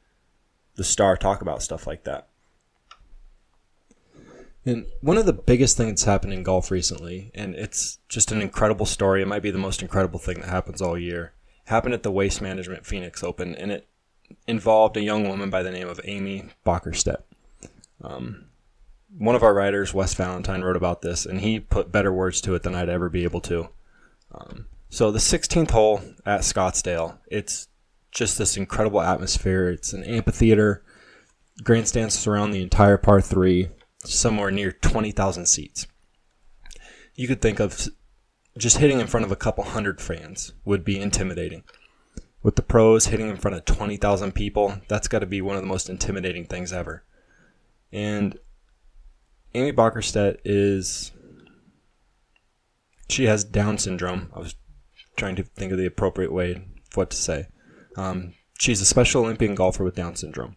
the 0.77 0.85
star 0.85 1.17
talk 1.17 1.41
about 1.41 1.63
stuff 1.63 1.87
like 1.87 2.05
that. 2.05 2.29
And 4.67 4.87
one 5.03 5.19
of 5.19 5.27
the 5.27 5.33
biggest 5.33 5.77
things 5.77 5.91
that's 5.91 6.05
happened 6.05 6.33
in 6.33 6.43
golf 6.43 6.71
recently, 6.71 7.31
and 7.35 7.55
it's 7.55 7.99
just 8.09 8.33
an 8.33 8.41
incredible 8.41 8.87
story. 8.87 9.21
It 9.21 9.29
might 9.29 9.43
be 9.43 9.51
the 9.51 9.59
most 9.59 9.83
incredible 9.83 10.19
thing 10.19 10.41
that 10.41 10.49
happens 10.49 10.81
all 10.81 10.99
year. 10.99 11.33
Happened 11.67 11.95
at 11.95 12.03
the 12.03 12.11
Waste 12.11 12.41
Management 12.41 12.87
Phoenix 12.87 13.23
Open, 13.23 13.55
and 13.55 13.71
it 13.71 13.87
involved 14.47 14.97
a 14.97 15.03
young 15.03 15.29
woman 15.29 15.51
by 15.51 15.63
the 15.63 15.71
name 15.71 15.89
of 15.89 16.01
Amy 16.05 16.45
Bockerstette. 16.65 17.23
Um, 18.03 18.47
one 19.17 19.37
of 19.37 19.43
our 19.43 19.55
writers, 19.55 19.95
Wes 19.95 20.15
Valentine, 20.15 20.63
wrote 20.63 20.77
about 20.77 21.03
this, 21.03 21.25
and 21.25 21.41
he 21.41 21.61
put 21.61 21.93
better 21.93 22.13
words 22.13 22.41
to 22.43 22.55
it 22.55 22.63
than 22.63 22.75
I'd 22.75 22.89
ever 22.89 23.09
be 23.09 23.25
able 23.25 23.41
to. 23.43 23.69
Um, 24.33 24.67
so 24.91 25.11
the 25.11 25.19
16th 25.19 25.71
hole 25.71 26.03
at 26.27 26.41
Scottsdale, 26.41 27.19
it's 27.29 27.69
just 28.11 28.39
this 28.39 28.57
incredible 28.57 29.01
atmosphere. 29.01 29.69
It's 29.69 29.93
an 29.93 30.05
amphitheater. 30.05 30.85
Grandstands 31.63 32.19
surround 32.19 32.53
the 32.53 32.63
entire 32.63 32.97
par 32.97 33.21
three, 33.21 33.69
somewhere 34.05 34.51
near 34.51 34.73
20,000 34.73 35.47
seats. 35.47 35.87
You 37.15 37.29
could 37.29 37.41
think 37.41 37.61
of 37.61 37.89
just 38.59 38.79
hitting 38.79 39.01
in 39.01 39.07
front 39.07 39.27
of 39.27 39.33
a 39.33 39.37
couple 39.37 39.65
hundred 39.65 40.01
fans 40.01 40.53
would 40.65 40.85
be 40.85 41.01
intimidating. 41.01 41.63
With 42.43 42.57
the 42.57 42.63
pros 42.63 43.07
hitting 43.07 43.29
in 43.29 43.37
front 43.37 43.57
of 43.57 43.65
20,000 43.65 44.33
people, 44.33 44.81
that's 44.89 45.09
got 45.09 45.21
to 45.21 45.27
be 45.27 45.41
one 45.41 45.57
of 45.57 45.63
the 45.63 45.69
most 45.69 45.89
intimidating 45.89 46.45
things 46.45 46.73
ever. 46.73 47.05
And 47.93 48.39
Amy 49.55 49.73
Bockerstette 49.73 50.39
is 50.45 51.13
she 53.09 53.27
has 53.27 53.45
Down 53.45 53.79
syndrome. 53.79 54.31
I 54.35 54.41
was 54.41 54.55
trying 55.17 55.37
to 55.37 55.45
think 55.45 55.73
of 55.73 55.79
the 55.79 55.87
appropriate 55.87 56.33
way 56.33 56.53
of 56.53 56.97
what 56.97 57.11
to 57.11 57.17
say. 57.17 57.47
Um, 57.97 58.35
she's 58.59 58.81
a 58.81 58.85
Special 58.87 59.23
Olympian 59.23 59.55
golfer 59.55 59.85
with 59.85 59.95
Down 59.95 60.17
syndrome. 60.17 60.57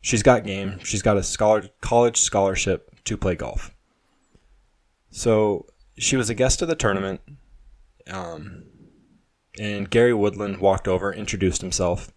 She's 0.00 0.22
got 0.22 0.44
game. 0.44 0.78
She's 0.84 1.02
got 1.02 1.16
a 1.16 1.22
scholar, 1.22 1.68
college 1.80 2.18
scholarship 2.18 3.02
to 3.04 3.16
play 3.16 3.34
golf. 3.34 3.74
So 5.10 5.66
she 5.96 6.16
was 6.16 6.28
a 6.28 6.34
guest 6.34 6.60
of 6.60 6.68
the 6.68 6.76
tournament, 6.76 7.20
um, 8.08 8.64
and 9.58 9.90
Gary 9.90 10.12
Woodland 10.14 10.58
walked 10.58 10.86
over, 10.86 11.12
introduced 11.12 11.62
himself, 11.62 12.12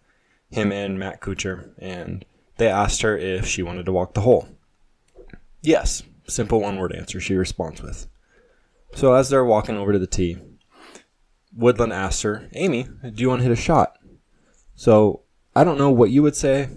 him 0.50 0.70
and 0.70 0.98
Matt 0.98 1.20
Kuchar, 1.20 1.72
and 1.78 2.24
they 2.58 2.68
asked 2.68 3.00
her 3.00 3.16
if 3.16 3.46
she 3.46 3.62
wanted 3.62 3.86
to 3.86 3.92
walk 3.92 4.12
the 4.12 4.20
hole. 4.20 4.48
Yes. 5.62 6.02
Simple 6.28 6.60
one 6.60 6.76
word 6.76 6.94
answer 6.94 7.20
she 7.20 7.34
responds 7.34 7.82
with. 7.82 8.06
So 8.94 9.14
as 9.14 9.28
they're 9.28 9.44
walking 9.44 9.76
over 9.76 9.92
to 9.92 9.98
the 9.98 10.06
tee, 10.06 10.36
Woodland 11.56 11.92
asks 11.92 12.22
her, 12.22 12.48
Amy, 12.54 12.84
do 12.84 13.22
you 13.22 13.28
want 13.28 13.40
to 13.40 13.44
hit 13.44 13.52
a 13.52 13.56
shot? 13.56 13.98
So 14.74 15.22
I 15.54 15.64
don't 15.64 15.78
know 15.78 15.90
what 15.90 16.10
you 16.10 16.22
would 16.22 16.36
say 16.36 16.68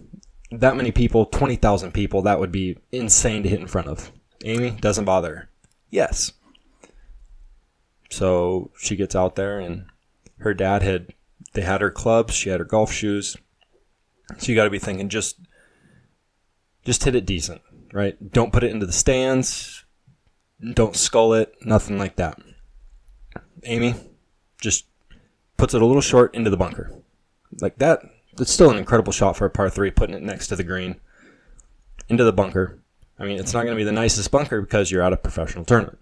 that 0.52 0.78
many 0.78 0.92
people, 0.92 1.26
20,000 1.26 1.92
people, 1.92 2.22
that 2.22 2.40
would 2.40 2.52
be 2.52 2.78
insane 2.92 3.44
to 3.44 3.50
hit 3.50 3.60
in 3.60 3.68
front 3.68 3.88
of. 3.88 4.12
Amy 4.44 4.72
doesn't 4.72 5.06
bother. 5.06 5.50
Yes. 5.90 6.34
So 8.10 8.72
she 8.78 8.96
gets 8.96 9.16
out 9.16 9.36
there 9.36 9.60
and 9.60 9.86
her 10.40 10.54
dad 10.54 10.84
had 10.84 11.14
they 11.54 11.62
had 11.62 11.82
her 11.82 11.92
clubs, 11.92 12.34
she 12.34 12.50
had 12.50 12.60
her 12.60 12.66
golf 12.66 12.92
shoes. 12.92 13.38
So 14.38 14.52
you 14.52 14.56
got 14.56 14.66
to 14.66 14.70
be 14.70 14.80
thinking 14.80 15.10
just 15.10 15.40
just 16.84 17.04
hit 17.04 17.16
it 17.16 17.26
decent, 17.26 17.62
right? 17.96 18.18
Don't 18.32 18.52
put 18.52 18.64
it 18.64 18.72
into 18.72 18.86
the 18.86 18.92
stands. 18.92 19.86
Don't 20.74 20.96
skull 20.98 21.34
it, 21.34 21.56
nothing 21.62 21.98
like 21.98 22.18
that. 22.18 22.38
Amy 23.64 23.96
just 24.62 24.86
puts 25.58 25.74
it 25.74 25.82
a 25.82 25.86
little 25.86 26.02
short 26.02 26.36
into 26.36 26.50
the 26.50 26.58
bunker. 26.58 26.92
Like 27.62 27.78
that, 27.78 28.02
it's 28.38 28.52
still 28.52 28.70
an 28.70 28.78
incredible 28.78 29.14
shot 29.14 29.38
for 29.38 29.46
a 29.46 29.50
par 29.50 29.70
3 29.70 29.92
putting 29.92 30.16
it 30.16 30.22
next 30.22 30.48
to 30.48 30.58
the 30.58 30.64
green 30.64 31.00
into 32.10 32.26
the 32.26 32.34
bunker. 32.34 32.82
I 33.18 33.24
mean, 33.24 33.40
it's 33.40 33.54
not 33.54 33.64
going 33.64 33.76
to 33.76 33.80
be 33.80 33.86
the 33.86 33.94
nicest 33.94 34.30
bunker 34.30 34.60
because 34.62 34.92
you're 34.92 35.02
at 35.02 35.14
a 35.14 35.18
professional 35.18 35.64
tournament. 35.64 36.00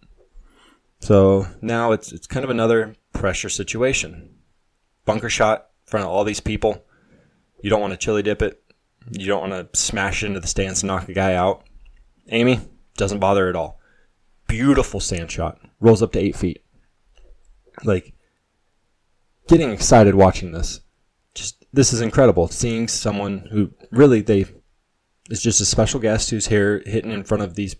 So 1.00 1.48
now 1.62 1.92
it's 1.92 2.12
it's 2.12 2.26
kind 2.26 2.44
of 2.44 2.50
another 2.50 2.96
pressure 3.12 3.50
situation. 3.50 4.36
Bunker 5.06 5.30
shot 5.30 5.70
in 5.86 5.92
front 5.92 6.06
of 6.06 6.12
all 6.12 6.24
these 6.24 6.40
people. 6.40 6.84
You 7.62 7.70
don't 7.70 7.82
want 7.82 7.92
to 7.92 7.98
chili 7.98 8.24
dip 8.24 8.42
it. 8.42 8.64
You 9.12 9.28
don't 9.28 9.50
want 9.50 9.74
to 9.74 9.80
smash 9.80 10.24
it 10.24 10.28
into 10.28 10.40
the 10.40 10.48
stands 10.48 10.82
and 10.82 10.88
knock 10.88 11.08
a 11.08 11.14
guy 11.14 11.36
out. 11.36 11.66
Amy 12.30 12.60
doesn't 12.98 13.20
bother 13.20 13.50
at 13.50 13.56
all. 13.56 13.80
Beautiful 14.48 15.00
sand 15.00 15.32
shot. 15.32 15.60
Rolls 15.80 16.02
up 16.02 16.12
to 16.14 16.20
eight 16.20 16.36
feet. 16.36 16.64
Like 17.84 18.14
getting 19.48 19.72
excited 19.72 20.16
watching 20.16 20.52
this. 20.52 20.82
Just 21.34 21.66
this 21.74 21.92
is 21.92 22.02
incredible. 22.02 22.48
Seeing 22.48 22.88
someone 22.88 23.48
who 23.52 23.72
really 23.92 24.22
they 24.22 24.46
is 25.30 25.42
just 25.42 25.62
a 25.62 25.66
special 25.66 26.00
guest 26.00 26.30
who's 26.30 26.48
here 26.48 26.84
hitting 26.86 27.12
in 27.12 27.24
front 27.24 27.44
of 27.44 27.56
these 27.56 27.76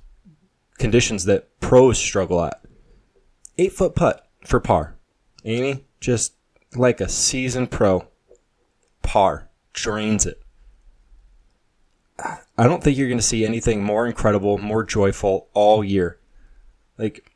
conditions 0.78 1.26
that 1.26 1.60
pros 1.60 1.98
struggle 1.98 2.44
at. 2.44 2.62
Eight 3.58 3.74
foot 3.74 3.96
putt 3.96 4.28
for 4.46 4.60
par. 4.60 4.96
Amy, 5.46 5.86
just 6.00 6.34
like 6.76 7.00
a 7.02 7.10
seasoned 7.10 7.70
pro, 7.70 8.08
par 9.02 9.50
drains 9.74 10.26
it. 10.26 10.43
I 12.58 12.68
don't 12.68 12.84
think 12.84 12.98
you're 12.98 13.08
going 13.08 13.18
to 13.18 13.24
see 13.24 13.46
anything 13.46 13.84
more 13.84 14.06
incredible, 14.06 14.58
more 14.58 14.84
joyful 14.84 15.50
all 15.54 15.84
year. 15.84 16.20
Like, 16.98 17.32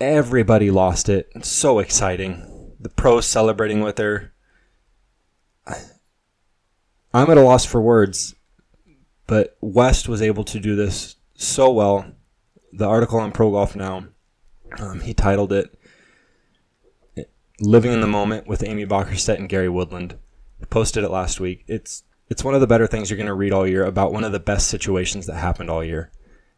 everybody 0.00 0.70
lost 0.70 1.08
it. 1.08 1.30
It's 1.34 1.48
so 1.48 1.78
exciting. 1.78 2.72
The 2.78 2.90
pros 2.90 3.26
celebrating 3.26 3.80
with 3.80 3.98
her. 3.98 4.32
I'm 7.14 7.30
at 7.30 7.38
a 7.38 7.42
loss 7.42 7.64
for 7.64 7.80
words, 7.80 8.34
but 9.26 9.56
Wes 9.60 10.08
was 10.08 10.20
able 10.20 10.44
to 10.44 10.60
do 10.60 10.76
this 10.76 11.16
so 11.34 11.70
well. 11.72 12.06
The 12.72 12.86
article 12.86 13.20
on 13.20 13.32
Pro 13.32 13.52
Golf 13.52 13.76
Now 13.76 14.08
um, 14.78 15.00
he 15.00 15.14
titled 15.14 15.52
it 15.52 15.78
"Living 17.60 17.92
in 17.92 18.00
the 18.00 18.06
Moment" 18.06 18.46
with 18.46 18.64
Amy 18.64 18.84
Bockerstette 18.84 19.38
and 19.38 19.48
Gary 19.48 19.68
Woodland. 19.68 20.16
Posted 20.70 21.04
it 21.04 21.10
last 21.10 21.40
week. 21.40 21.64
It's 21.68 22.02
it's 22.28 22.44
one 22.44 22.54
of 22.54 22.60
the 22.60 22.66
better 22.66 22.86
things 22.86 23.10
you're 23.10 23.16
going 23.16 23.26
to 23.26 23.34
read 23.34 23.52
all 23.52 23.66
year 23.66 23.84
about 23.84 24.12
one 24.12 24.24
of 24.24 24.32
the 24.32 24.40
best 24.40 24.68
situations 24.68 25.26
that 25.26 25.36
happened 25.36 25.70
all 25.70 25.84
year. 25.84 26.10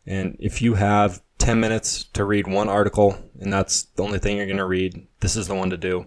And 0.06 0.36
if 0.38 0.62
you 0.62 0.74
have 0.74 1.22
10 1.38 1.58
minutes 1.58 2.04
to 2.04 2.24
read 2.24 2.46
one 2.46 2.68
article 2.68 3.18
and 3.40 3.52
that's 3.52 3.82
the 3.82 4.04
only 4.04 4.18
thing 4.18 4.36
you're 4.36 4.46
going 4.46 4.56
to 4.58 4.64
read, 4.64 5.06
this 5.20 5.36
is 5.36 5.48
the 5.48 5.54
one 5.54 5.70
to 5.70 5.76
do. 5.76 6.06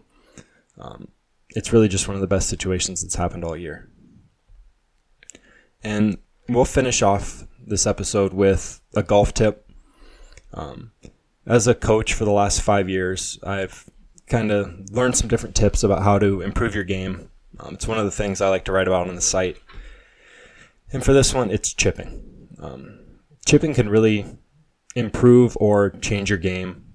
Um, 0.78 1.10
it's 1.50 1.74
really 1.74 1.88
just 1.88 2.08
one 2.08 2.16
of 2.16 2.22
the 2.22 2.28
best 2.28 2.50
situations 2.50 3.02
that's 3.02 3.16
happened 3.16 3.44
all 3.44 3.58
year. 3.58 3.90
And 5.84 6.18
we'll 6.48 6.66
finish 6.66 7.02
off 7.02 7.46
this 7.66 7.86
episode 7.86 8.34
with 8.34 8.82
a 8.96 9.04
golf 9.04 9.34
tip. 9.34 9.70
Um, 10.54 10.92
as 11.46 11.68
a 11.68 11.76
coach 11.76 12.14
for 12.14 12.26
the 12.26 12.32
last 12.32 12.62
five 12.62 12.90
years, 12.90 13.40
I've 13.44 13.90
kind 14.28 14.52
of 14.52 14.90
learned 14.92 15.18
some 15.18 15.28
different 15.28 15.56
tips 15.56 15.84
about 15.84 16.04
how 16.04 16.20
to 16.20 16.42
improve 16.42 16.76
your 16.76 16.84
game. 16.84 17.30
Um, 17.60 17.74
it's 17.74 17.88
one 17.88 17.98
of 17.98 18.06
the 18.06 18.12
things 18.12 18.42
I 18.42 18.50
like 18.50 18.66
to 18.66 18.72
write 18.72 18.88
about 18.88 19.08
on 19.08 19.16
the 19.16 19.22
site. 19.22 19.58
And 20.92 21.04
for 21.04 21.14
this 21.14 21.34
one, 21.34 21.52
it's 21.52 21.74
chipping. 21.74 22.48
Um, 22.60 23.00
chipping 23.46 23.74
can 23.74 23.90
really 23.90 24.26
improve 24.96 25.58
or 25.60 25.92
change 25.92 26.30
your 26.30 26.40
game. 26.40 26.86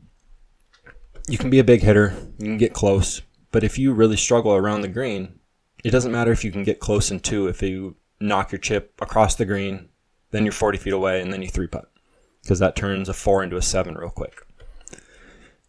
You 1.28 1.38
can 1.38 1.50
be 1.50 1.58
a 1.58 1.64
big 1.64 1.82
hitter, 1.82 2.14
you 2.38 2.46
can 2.46 2.58
get 2.58 2.74
close, 2.74 3.22
but 3.50 3.64
if 3.64 3.78
you 3.78 3.92
really 3.92 4.16
struggle 4.16 4.52
around 4.52 4.82
the 4.82 4.88
green, 4.88 5.38
it 5.82 5.90
doesn't 5.90 6.12
matter 6.12 6.32
if 6.32 6.44
you 6.44 6.52
can 6.52 6.64
get 6.64 6.80
close 6.80 7.10
in 7.10 7.20
two. 7.20 7.46
If 7.46 7.62
you 7.62 7.96
knock 8.20 8.52
your 8.52 8.58
chip 8.58 9.00
across 9.00 9.34
the 9.34 9.46
green, 9.46 9.88
then 10.32 10.44
you're 10.44 10.52
40 10.52 10.78
feet 10.78 10.92
away, 10.92 11.20
and 11.20 11.32
then 11.32 11.40
you 11.40 11.48
three 11.48 11.66
putt 11.66 11.90
because 12.42 12.58
that 12.58 12.76
turns 12.76 13.08
a 13.08 13.14
four 13.14 13.42
into 13.42 13.56
a 13.56 13.62
seven 13.62 13.94
real 13.94 14.10
quick. 14.10 14.46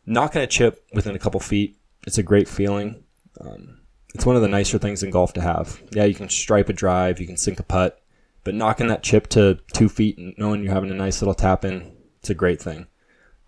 Knocking 0.05 0.41
a 0.41 0.47
chip 0.47 0.85
within 0.93 1.15
a 1.15 1.19
couple 1.19 1.39
feet, 1.39 1.77
it's 2.05 2.17
a 2.17 2.23
great 2.23 2.49
feeling. 2.49 3.03
Um, 3.39 3.79
it's 4.15 4.25
one 4.25 4.37
of 4.37 4.41
the 4.41 4.47
nicer 4.47 4.77
things 4.77 5.03
in 5.03 5.11
golf 5.11 5.33
to 5.33 5.41
have. 5.41 5.81
Yeah, 5.91 6.05
you 6.05 6.15
can 6.15 6.29
stripe 6.29 6.69
a 6.69 6.73
drive, 6.73 7.19
you 7.19 7.27
can 7.27 7.35
sink 7.35 7.59
a 7.59 7.63
putt, 7.63 8.01
but 8.45 8.55
knocking 8.55 8.87
that 8.87 9.03
chip 9.03 9.27
to 9.31 9.59
two 9.73 9.89
feet 9.89 10.17
and 10.17 10.33
knowing 10.37 10.63
you're 10.63 10.73
having 10.73 10.89
a 10.89 10.95
nice 10.95 11.21
little 11.21 11.33
tap 11.33 11.65
in, 11.65 11.91
it's 12.19 12.29
a 12.29 12.33
great 12.33 12.61
thing. 12.61 12.87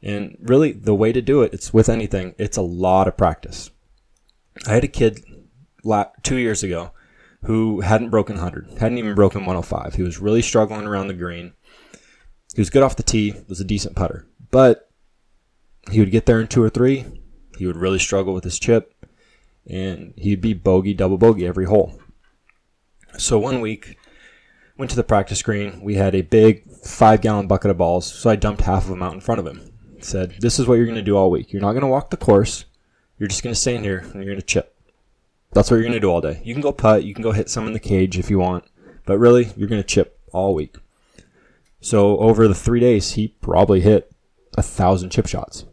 And 0.04 0.38
really, 0.42 0.74
the 0.74 0.94
way 0.94 1.14
to 1.14 1.22
do 1.22 1.42
it, 1.42 1.54
it's 1.54 1.74
with 1.74 1.88
anything, 1.88 2.36
it's 2.38 2.58
a 2.58 2.62
lot 2.62 3.08
of 3.08 3.16
practice. 3.16 3.72
I 4.68 4.74
had 4.74 4.84
a 4.84 4.90
kid 4.90 5.24
two 6.22 6.36
years 6.36 6.64
ago 6.64 6.92
who 7.46 7.80
hadn't 7.80 8.10
broken 8.10 8.36
100, 8.36 8.78
hadn't 8.78 8.98
even 8.98 9.16
broken 9.16 9.46
105. 9.46 9.96
He 9.96 10.04
was 10.04 10.20
really 10.20 10.42
struggling 10.42 10.86
around 10.86 11.08
the 11.08 11.14
green. 11.14 11.54
He 12.54 12.60
was 12.60 12.70
good 12.70 12.84
off 12.84 12.98
the 12.98 13.04
tee, 13.04 13.36
was 13.48 13.62
a 13.62 13.64
decent 13.64 13.96
putter, 13.96 14.28
but 14.52 14.90
he 15.90 16.02
would 16.02 16.12
get 16.12 16.26
there 16.26 16.42
in 16.42 16.48
two 16.48 16.62
or 16.62 16.70
three. 16.70 17.06
He 17.58 17.66
would 17.66 17.78
really 17.78 18.00
struggle 18.00 18.34
with 18.34 18.44
his 18.44 18.60
chip, 18.60 18.94
and 19.70 20.14
he'd 20.18 20.42
be 20.42 20.54
bogey, 20.54 20.94
double 20.94 21.18
bogey 21.18 21.46
every 21.46 21.66
hole. 21.66 22.00
So 23.18 23.40
one 23.40 23.62
week, 23.62 23.98
went 24.78 24.92
to 24.92 24.96
the 24.96 25.04
practice 25.04 25.42
green. 25.42 25.82
We 25.82 25.96
had 25.96 26.16
a 26.16 26.22
big 26.22 26.70
five 26.72 27.22
gallon 27.22 27.48
bucket 27.48 27.72
of 27.72 27.78
balls, 27.78 28.06
so 28.06 28.30
I 28.30 28.36
dumped 28.36 28.62
half 28.62 28.84
of 28.84 28.90
them 28.90 29.04
out 29.04 29.14
in 29.14 29.22
front 29.22 29.40
of 29.40 29.48
him. 29.48 29.74
Said, 30.00 30.36
This 30.40 30.60
is 30.60 30.68
what 30.68 30.76
you're 30.76 30.86
going 30.86 30.96
to 30.96 31.02
do 31.02 31.18
all 31.18 31.32
week. 31.32 31.52
You're 31.52 31.62
not 31.62 31.72
going 31.72 31.82
to 31.82 31.88
walk 31.88 32.10
the 32.10 32.18
course. 32.18 32.66
You're 33.18 33.30
just 33.30 33.44
going 33.44 33.54
to 33.54 33.60
stand 33.60 33.84
here 33.84 34.00
and 34.00 34.16
you're 34.16 34.26
going 34.26 34.40
to 34.40 34.46
chip. 34.46 34.76
That's 35.54 35.72
what 35.72 35.78
you're 35.78 35.84
going 35.84 35.94
to 35.94 36.00
do 36.00 36.12
all 36.12 36.22
day. 36.22 36.42
You 36.44 36.54
can 36.54 36.62
go 36.62 36.72
putt, 36.72 37.04
you 37.04 37.14
can 37.14 37.24
go 37.24 37.32
hit 37.32 37.50
some 37.50 37.66
in 37.66 37.74
the 37.74 37.80
cage 37.80 38.20
if 38.20 38.30
you 38.30 38.38
want, 38.38 38.66
but 39.06 39.18
really, 39.18 39.52
you're 39.56 39.70
going 39.70 39.82
to 39.82 39.88
chip 39.88 40.20
all 40.32 40.54
week. 40.54 40.76
So 41.80 42.18
over 42.20 42.48
the 42.48 42.56
three 42.56 42.80
days, 42.80 43.14
he 43.14 43.30
probably 43.30 43.82
hit 43.82 44.12
a 44.58 44.62
thousand 44.62 45.10
chip 45.10 45.28
shots. 45.28 45.66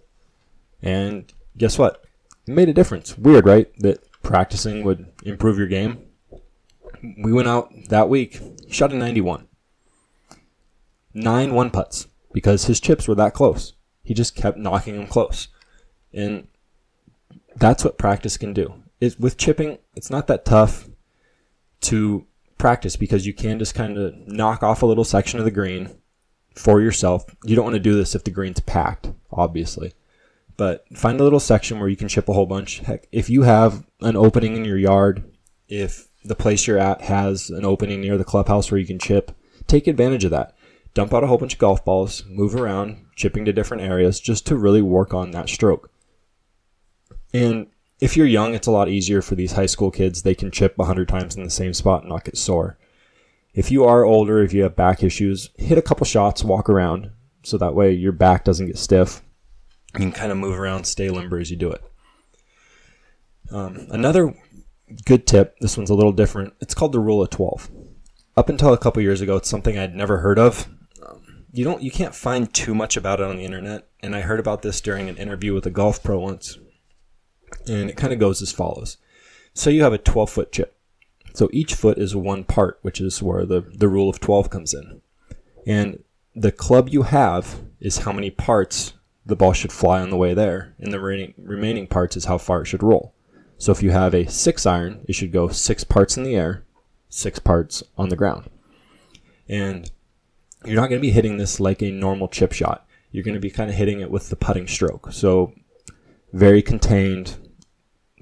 And 0.81 1.31
guess 1.57 1.79
what? 1.79 2.04
Made 2.47 2.69
a 2.69 2.75
difference. 2.75 3.17
Weird, 3.17 3.47
right? 3.47 3.71
That 3.79 4.01
practicing 4.23 4.85
would 4.85 5.07
improve 5.25 5.59
your 5.59 5.67
game. 5.67 5.99
We 7.19 7.33
went 7.33 7.49
out 7.49 7.71
that 7.89 8.09
week, 8.09 8.41
shot 8.69 8.93
a 8.93 8.97
91. 8.97 9.47
Nine 11.15 11.55
one 11.55 11.71
putts 11.71 12.09
because 12.33 12.65
his 12.65 12.81
chips 12.81 13.07
were 13.07 13.15
that 13.15 13.35
close. 13.35 13.75
He 14.03 14.15
just 14.15 14.35
kept 14.35 14.59
knocking 14.59 14.97
them 14.97 15.07
close. 15.07 15.49
And 16.13 16.49
that's 17.57 17.85
what 17.85 17.99
practice 17.99 18.37
can 18.37 18.53
do. 18.53 18.75
It, 19.01 19.19
with 19.19 19.37
chipping, 19.37 19.79
it's 19.95 20.11
not 20.11 20.27
that 20.27 20.45
tough 20.45 20.89
to 21.83 22.27
practice 22.59 22.97
because 22.97 23.27
you 23.27 23.33
can 23.33 23.59
just 23.59 23.75
kind 23.75 23.97
of 23.97 24.15
knock 24.27 24.63
off 24.63 24.83
a 24.83 24.87
little 24.87 25.05
section 25.05 25.39
of 25.39 25.45
the 25.45 25.51
green 25.51 25.97
for 26.55 26.81
yourself. 26.81 27.25
You 27.45 27.57
don't 27.57 27.65
want 27.65 27.75
to 27.75 27.81
do 27.81 27.95
this 27.95 28.15
if 28.15 28.25
the 28.25 28.31
green's 28.31 28.61
packed, 28.61 29.11
obviously. 29.33 29.93
But 30.57 30.85
find 30.97 31.21
a 31.21 31.25
little 31.25 31.41
section 31.41 31.81
where 31.81 31.89
you 31.89 31.97
can 31.97 32.09
chip 32.09 32.29
a 32.29 32.33
whole 32.33 32.47
bunch. 32.47 32.79
Heck, 32.81 33.09
if 33.11 33.29
you 33.29 33.43
have 33.43 33.85
an 34.01 34.17
opening 34.17 34.57
in 34.57 34.65
your 34.65 34.79
yard, 34.79 35.25
if 35.69 36.09
the 36.25 36.37
place 36.37 36.67
you're 36.67 36.79
at 36.79 37.03
has 37.03 37.51
an 37.51 37.65
opening 37.65 38.01
near 38.01 38.17
the 38.17 38.25
clubhouse 38.25 38.71
where 38.71 38.79
you 38.79 38.87
can 38.87 38.99
chip, 38.99 39.33
take 39.67 39.87
advantage 39.87 40.25
of 40.25 40.31
that. 40.31 40.55
Dump 40.95 41.13
out 41.13 41.25
a 41.25 41.27
whole 41.27 41.39
bunch 41.39 41.55
of 41.55 41.59
golf 41.59 41.85
balls, 41.85 42.25
move 42.29 42.55
around, 42.55 43.05
chipping 43.17 43.45
to 43.45 43.53
different 43.53 43.83
areas 43.83 44.21
just 44.21 44.47
to 44.47 44.57
really 44.57 44.83
work 44.83 45.13
on 45.13 45.33
that 45.33 45.49
stroke. 45.49 45.91
And 47.33 47.67
if 48.01 48.17
you're 48.17 48.27
young, 48.27 48.55
it's 48.55 48.69
a 48.69 48.73
lot 48.73 48.89
easier 48.89 49.21
for 49.21 49.35
these 49.35 49.53
high 49.53 49.67
school 49.67 49.91
kids. 49.91 50.23
They 50.23 50.35
can 50.37 50.53
chip 50.53 50.79
100 50.79 51.09
times 51.09 51.37
in 51.37 51.43
the 51.43 51.51
same 51.51 51.75
spot 51.75 52.03
and 52.03 52.11
not 52.11 52.25
get 52.25 52.37
sore. 52.37 52.79
If 53.55 53.71
you 53.71 53.85
are 53.85 54.05
older, 54.05 54.43
if 54.43 54.53
you 54.53 54.63
have 54.63 54.77
back 54.77 55.03
issues, 55.03 55.51
hit 55.57 55.79
a 55.79 55.83
couple 55.83 56.05
shots, 56.05 56.45
walk 56.45 56.69
around, 56.69 57.11
so 57.43 57.59
that 57.59 57.75
way 57.75 57.93
your 57.93 58.13
back 58.13 58.45
doesn't 58.45 58.67
get 58.67 58.79
stiff. 58.79 59.23
You 59.95 60.01
can 60.01 60.13
kind 60.13 60.33
of 60.33 60.39
move 60.39 60.59
around, 60.59 60.85
stay 60.85 61.09
limber 61.09 61.39
as 61.39 61.51
you 61.51 61.57
do 61.57 61.71
it. 61.71 61.85
Um, 63.51 63.87
another 63.91 64.35
good 65.05 65.27
tip, 65.27 65.57
this 65.61 65.77
one's 65.77 65.91
a 65.91 65.95
little 65.95 66.13
different, 66.13 66.55
it's 66.61 66.75
called 66.75 66.93
the 66.93 67.01
rule 67.01 67.23
of 67.23 67.31
12. 67.31 67.71
Up 68.37 68.49
until 68.49 68.73
a 68.73 68.79
couple 68.79 69.03
years 69.03 69.21
ago, 69.21 69.37
it's 69.37 69.49
something 69.49 69.79
I'd 69.79 69.95
never 69.95 70.19
heard 70.19 70.39
of. 70.39 70.69
Um, 71.07 71.45
you 71.53 71.65
don't, 71.65 71.83
you 71.83 71.91
can't 71.91 72.15
find 72.15 72.53
too 72.53 72.75
much 72.75 72.97
about 72.97 73.21
it 73.21 73.27
on 73.27 73.37
the 73.37 73.45
internet, 73.45 73.87
and 74.01 74.17
I 74.17 74.23
heard 74.23 74.41
about 74.41 74.63
this 74.63 74.81
during 74.81 75.09
an 75.09 75.17
interview 75.17 75.55
with 75.55 75.67
a 75.67 75.71
golf 75.71 76.03
pro 76.03 76.19
once 76.19 76.59
and 77.67 77.91
it 77.91 77.97
kind 77.97 78.13
of 78.13 78.19
goes 78.19 78.43
as 78.43 78.53
follows. 78.53 78.97
So 79.53 79.71
you 79.71 79.83
have 79.83 79.93
a 79.93 79.99
12 79.99 80.31
foot 80.31 80.53
chip, 80.53 80.77
So 81.35 81.49
each 81.53 81.75
foot 81.75 81.99
is 81.99 82.15
one 82.15 82.45
part, 82.45 82.79
which 82.83 83.01
is 83.01 83.23
where 83.23 83.45
the, 83.45 83.61
the 83.61 83.89
rule 83.89 84.09
of 84.09 84.21
12 84.21 84.51
comes 84.51 84.75
in. 84.75 85.01
And 85.67 86.03
the 86.35 86.53
club 86.53 86.89
you 86.89 87.03
have 87.03 87.61
is 87.81 87.99
how 87.99 88.13
many 88.13 88.31
parts 88.31 88.95
the 89.27 89.37
ball 89.37 89.53
should 89.53 89.73
fly 89.73 90.01
on 90.01 90.11
the 90.11 90.17
way 90.17 90.35
there, 90.35 90.75
and 90.79 90.93
the 90.93 91.01
remaining, 91.01 91.87
parts 91.87 92.17
is 92.17 92.27
how 92.27 92.39
far 92.39 92.63
it 92.63 92.67
should 92.67 92.83
roll. 92.83 93.15
So 93.57 93.73
if 93.73 93.83
you 93.83 93.91
have 93.91 94.15
a 94.15 94.27
six 94.27 94.67
iron, 94.67 95.05
it 95.09 95.15
should 95.15 95.33
go 95.33 95.49
six 95.49 95.85
parts 95.85 96.17
in 96.17 96.25
the 96.25 96.37
air, 96.37 96.65
six 97.09 97.39
parts 97.39 97.83
on 97.97 98.09
the 98.09 98.17
ground. 98.17 98.51
And 99.49 99.91
you're 100.65 100.81
not 100.81 100.89
going 100.89 101.01
to 101.01 101.07
be 101.07 101.13
hitting 101.13 101.37
this 101.37 101.61
like 101.61 101.83
a 101.83 101.91
normal 101.91 102.29
chip 102.29 102.53
shot. 102.53 102.87
You're 103.11 103.25
going 103.25 103.35
to 103.35 103.41
be 103.41 103.51
kind 103.51 103.71
of 103.71 103.77
hitting 103.77 104.01
it 104.01 104.11
with 104.11 104.29
the 104.29 104.37
putting 104.37 104.67
stroke. 104.67 105.13
So 105.13 105.55
very 106.33 106.63
contained, 106.63 107.37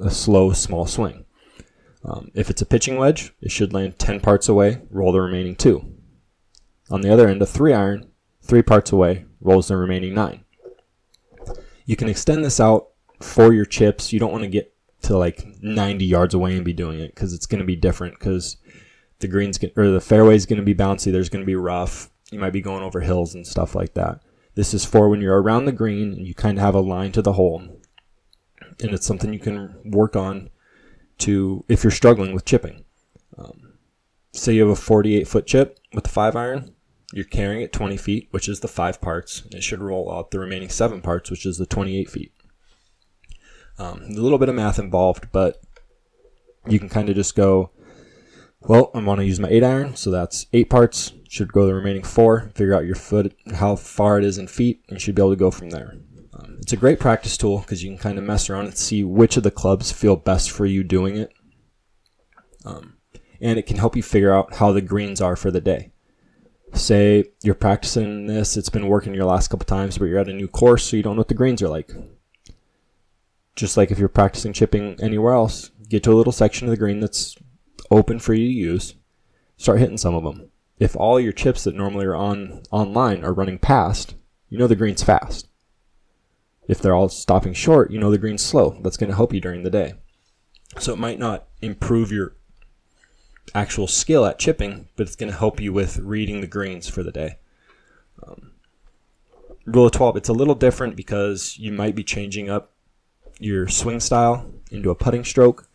a 0.00 0.10
slow, 0.10 0.52
small 0.52 0.86
swing. 0.86 1.24
Um, 2.04 2.30
if 2.34 2.50
it's 2.50 2.62
a 2.62 2.66
pitching 2.66 2.96
wedge, 2.96 3.32
it 3.40 3.50
should 3.50 3.72
land 3.72 3.98
10 3.98 4.20
parts 4.20 4.48
away, 4.48 4.82
roll 4.90 5.12
the 5.12 5.20
remaining 5.20 5.56
two. 5.56 5.94
On 6.90 7.00
the 7.00 7.12
other 7.12 7.28
end, 7.28 7.40
a 7.40 7.46
three 7.46 7.72
iron, 7.72 8.10
three 8.42 8.62
parts 8.62 8.92
away, 8.92 9.24
rolls 9.40 9.68
the 9.68 9.76
remaining 9.76 10.14
nine. 10.14 10.44
You 11.84 11.96
can 11.96 12.08
extend 12.08 12.44
this 12.44 12.60
out 12.60 12.88
for 13.20 13.52
your 13.52 13.64
chips. 13.64 14.12
You 14.12 14.20
don't 14.20 14.32
want 14.32 14.44
to 14.44 14.50
get 14.50 14.74
to 15.02 15.16
like 15.16 15.44
90 15.62 16.04
yards 16.04 16.34
away 16.34 16.56
and 16.56 16.64
be 16.64 16.72
doing 16.72 17.00
it 17.00 17.14
because 17.14 17.32
it's 17.32 17.46
going 17.46 17.58
to 17.58 17.64
be 17.64 17.76
different 17.76 18.18
because 18.18 18.56
the 19.18 19.28
greens 19.28 19.58
or 19.76 19.88
the 19.88 20.00
fairway 20.00 20.34
is 20.34 20.46
going 20.46 20.58
to 20.58 20.64
be 20.64 20.74
bouncy. 20.74 21.10
There's 21.10 21.28
going 21.28 21.42
to 21.42 21.46
be 21.46 21.56
rough. 21.56 22.10
You 22.30 22.38
might 22.38 22.52
be 22.52 22.60
going 22.60 22.82
over 22.82 23.00
hills 23.00 23.34
and 23.34 23.46
stuff 23.46 23.74
like 23.74 23.94
that. 23.94 24.20
This 24.54 24.74
is 24.74 24.84
for 24.84 25.08
when 25.08 25.20
you're 25.20 25.40
around 25.40 25.64
the 25.64 25.72
green 25.72 26.12
and 26.12 26.26
you 26.26 26.34
kind 26.34 26.58
of 26.58 26.64
have 26.64 26.74
a 26.74 26.80
line 26.80 27.12
to 27.12 27.22
the 27.22 27.34
hole. 27.34 27.62
And 28.80 28.92
it's 28.94 29.06
something 29.06 29.32
you 29.32 29.38
can 29.38 29.76
work 29.84 30.16
on 30.16 30.50
to 31.18 31.64
if 31.68 31.84
you're 31.84 31.90
struggling 31.90 32.32
with 32.32 32.44
chipping. 32.44 32.84
Um, 33.36 33.74
say 34.32 34.54
you 34.54 34.62
have 34.62 34.70
a 34.70 34.76
48 34.76 35.26
foot 35.26 35.46
chip 35.46 35.78
with 35.94 36.06
a 36.06 36.10
five 36.10 36.36
iron, 36.36 36.74
you're 37.12 37.24
carrying 37.24 37.62
it 37.62 37.72
20 37.72 37.96
feet, 37.96 38.28
which 38.30 38.48
is 38.48 38.60
the 38.60 38.68
five 38.68 39.00
parts. 39.00 39.42
It 39.52 39.62
should 39.62 39.80
roll 39.80 40.12
out 40.12 40.30
the 40.30 40.38
remaining 40.38 40.68
seven 40.68 41.02
parts, 41.02 41.30
which 41.30 41.44
is 41.44 41.58
the 41.58 41.66
28 41.66 42.10
feet. 42.10 42.32
Um, 43.78 44.02
a 44.02 44.20
little 44.20 44.38
bit 44.38 44.48
of 44.48 44.54
math 44.54 44.78
involved, 44.78 45.28
but 45.32 45.60
you 46.66 46.78
can 46.78 46.88
kind 46.88 47.08
of 47.08 47.14
just 47.14 47.34
go, 47.34 47.70
well, 48.60 48.90
I 48.94 49.02
want 49.02 49.20
to 49.20 49.26
use 49.26 49.40
my 49.40 49.48
eight 49.48 49.64
iron, 49.64 49.96
so 49.96 50.10
that's 50.10 50.46
eight 50.52 50.70
parts. 50.70 51.12
Should 51.28 51.52
go 51.52 51.66
the 51.66 51.74
remaining 51.74 52.02
four. 52.02 52.50
Figure 52.54 52.74
out 52.74 52.84
your 52.84 52.94
foot, 52.94 53.34
how 53.54 53.76
far 53.76 54.18
it 54.18 54.24
is 54.24 54.38
in 54.38 54.46
feet, 54.46 54.82
and 54.88 54.96
you 54.96 55.00
should 55.00 55.14
be 55.14 55.22
able 55.22 55.30
to 55.30 55.36
go 55.36 55.50
from 55.50 55.70
there. 55.70 55.96
Um, 56.34 56.58
it's 56.60 56.72
a 56.72 56.76
great 56.76 57.00
practice 57.00 57.36
tool 57.36 57.58
because 57.58 57.82
you 57.82 57.90
can 57.90 57.98
kind 57.98 58.18
of 58.18 58.24
mess 58.24 58.48
around 58.48 58.66
and 58.66 58.76
see 58.76 59.02
which 59.02 59.36
of 59.36 59.42
the 59.42 59.50
clubs 59.50 59.90
feel 59.90 60.16
best 60.16 60.50
for 60.50 60.66
you 60.66 60.84
doing 60.84 61.16
it. 61.16 61.32
Um, 62.64 62.98
and 63.40 63.58
it 63.58 63.66
can 63.66 63.78
help 63.78 63.96
you 63.96 64.02
figure 64.02 64.32
out 64.32 64.54
how 64.54 64.72
the 64.72 64.80
greens 64.80 65.20
are 65.20 65.36
for 65.36 65.50
the 65.50 65.60
day. 65.60 65.91
Say 66.74 67.24
you're 67.42 67.54
practicing 67.54 68.26
this, 68.26 68.56
it's 68.56 68.70
been 68.70 68.88
working 68.88 69.14
your 69.14 69.26
last 69.26 69.48
couple 69.48 69.66
times, 69.66 69.98
but 69.98 70.06
you're 70.06 70.18
at 70.18 70.28
a 70.28 70.32
new 70.32 70.48
course, 70.48 70.84
so 70.84 70.96
you 70.96 71.02
don't 71.02 71.16
know 71.16 71.20
what 71.20 71.28
the 71.28 71.34
greens 71.34 71.62
are 71.62 71.68
like. 71.68 71.90
Just 73.54 73.76
like 73.76 73.90
if 73.90 73.98
you're 73.98 74.08
practicing 74.08 74.52
chipping 74.52 74.96
anywhere 75.00 75.34
else, 75.34 75.70
get 75.88 76.02
to 76.04 76.12
a 76.12 76.16
little 76.16 76.32
section 76.32 76.66
of 76.66 76.70
the 76.70 76.78
green 76.78 77.00
that's 77.00 77.36
open 77.90 78.18
for 78.18 78.32
you 78.32 78.48
to 78.48 78.54
use, 78.54 78.94
start 79.58 79.80
hitting 79.80 79.98
some 79.98 80.14
of 80.14 80.24
them. 80.24 80.50
If 80.78 80.96
all 80.96 81.20
your 81.20 81.32
chips 81.32 81.64
that 81.64 81.76
normally 81.76 82.06
are 82.06 82.16
on 82.16 82.62
online 82.70 83.22
are 83.24 83.34
running 83.34 83.58
past, 83.58 84.14
you 84.48 84.58
know 84.58 84.66
the 84.66 84.74
green's 84.74 85.02
fast. 85.02 85.48
If 86.66 86.80
they're 86.80 86.94
all 86.94 87.08
stopping 87.08 87.52
short, 87.52 87.90
you 87.90 87.98
know 87.98 88.10
the 88.10 88.18
green's 88.18 88.42
slow. 88.42 88.78
That's 88.82 88.96
going 88.96 89.10
to 89.10 89.16
help 89.16 89.34
you 89.34 89.40
during 89.40 89.62
the 89.62 89.70
day. 89.70 89.94
So 90.78 90.92
it 90.92 90.98
might 90.98 91.18
not 91.18 91.48
improve 91.60 92.10
your 92.10 92.36
actual 93.54 93.86
skill 93.86 94.24
at 94.24 94.38
chipping, 94.38 94.88
but 94.96 95.06
it's 95.06 95.16
going 95.16 95.30
to 95.30 95.38
help 95.38 95.60
you 95.60 95.72
with 95.72 95.98
reading 95.98 96.40
the 96.40 96.46
greens 96.46 96.88
for 96.88 97.02
the 97.02 97.12
day. 97.12 97.38
Um, 98.26 98.52
rule 99.66 99.86
of 99.86 99.92
12, 99.92 100.16
it's 100.16 100.28
a 100.28 100.34
little 100.34 100.54
different 100.54 100.96
because 100.96 101.58
you 101.58 101.72
might 101.72 101.94
be 101.94 102.04
changing 102.04 102.48
up 102.48 102.72
your 103.38 103.68
swing 103.68 104.00
style 104.00 104.52
into 104.70 104.90
a 104.90 104.94
putting 104.94 105.24
stroke. 105.24 105.68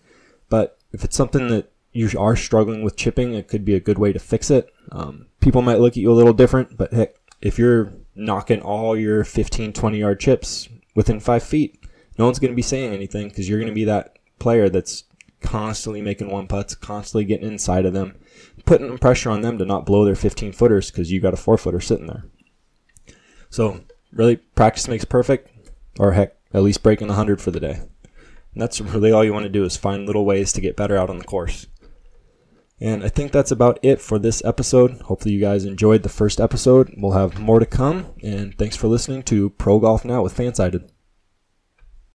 But 0.50 0.78
if 0.92 1.04
it's 1.04 1.16
something 1.16 1.50
that 1.50 1.72
you 1.92 2.10
are 2.18 2.36
struggling 2.36 2.84
with 2.84 2.96
chipping, 2.96 3.34
it 3.34 3.48
could 3.48 3.66
be 3.66 3.76
a 3.76 3.80
good 3.80 3.98
way 3.98 4.14
to 4.14 4.20
fix 4.20 4.50
it. 4.50 4.74
Um, 4.92 5.28
people 5.40 5.62
might 5.62 5.80
look 5.80 5.94
at 5.94 5.98
you 5.98 6.12
a 6.12 6.14
little 6.14 6.34
different, 6.34 6.78
but 6.78 6.94
heck, 6.94 7.16
if 7.42 7.58
you're 7.58 7.94
knocking 8.16 8.62
all 8.62 8.98
your 8.98 9.24
15, 9.24 9.74
20 9.74 9.98
yard 9.98 10.20
chips 10.20 10.70
within 10.96 11.20
five 11.20 11.44
feet, 11.44 11.80
no 12.18 12.26
one's 12.26 12.40
going 12.40 12.52
to 12.52 12.56
be 12.56 12.62
saying 12.62 12.94
anything 12.94 13.30
because 13.30 13.48
you're 13.48 13.60
going 13.60 13.72
to 13.72 13.76
be 13.76 13.86
that 13.86 14.18
player 14.40 14.70
that's 14.70 15.04
constantly 15.42 16.02
making 16.02 16.30
one 16.30 16.48
putts, 16.48 16.76
constantly 16.76 17.26
getting 17.26 17.48
inside 17.48 17.86
of 17.86 17.94
them, 17.94 18.18
putting 18.66 18.98
pressure 18.98 19.30
on 19.30 19.42
them 19.42 19.58
to 19.58 19.66
not 19.66 19.86
blow 19.86 20.06
their 20.06 20.16
15 20.16 20.52
footers 20.52 20.92
because 20.92 21.12
you 21.12 21.20
got 21.20 21.34
a 21.34 21.38
four 21.38 21.58
footer 21.58 21.80
sitting 21.80 22.08
there. 22.08 22.26
So 23.50 23.82
really, 24.12 24.38
practice 24.38 24.88
makes 24.88 25.06
perfect, 25.06 25.50
or 26.00 26.14
heck, 26.14 26.36
at 26.54 26.64
least 26.64 26.84
breaking 26.84 27.08
100 27.08 27.42
for 27.42 27.52
the 27.52 27.60
day. 27.60 27.82
And 28.54 28.62
that's 28.62 28.82
really 28.82 29.12
all 29.12 29.24
you 29.24 29.34
want 29.34 29.44
to 29.44 29.50
do 29.50 29.64
is 29.64 29.78
find 29.78 30.06
little 30.06 30.26
ways 30.26 30.52
to 30.54 30.62
get 30.62 30.76
better 30.76 30.98
out 30.98 31.10
on 31.10 31.20
the 31.20 31.24
course. 31.24 31.68
And 32.80 33.04
I 33.04 33.10
think 33.10 33.32
that's 33.32 33.52
about 33.52 33.80
it 33.82 34.02
for 34.02 34.20
this 34.20 34.44
episode. 34.46 35.02
Hopefully, 35.02 35.34
you 35.34 35.42
guys 35.42 35.66
enjoyed 35.66 36.04
the 36.04 36.10
first 36.10 36.40
episode. 36.40 36.94
We'll 36.96 37.14
have 37.14 37.40
more 37.40 37.60
to 37.60 37.66
come. 37.66 38.14
And 38.22 38.56
thanks 38.58 38.76
for 38.76 38.88
listening 38.88 39.24
to 39.24 39.50
Pro 39.52 39.80
Golf 39.80 40.06
Now 40.06 40.22
with 40.22 40.36
Fansided. 40.36 40.90